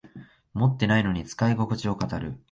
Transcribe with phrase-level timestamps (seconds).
[0.55, 2.35] 持ってないのに使いここちを語る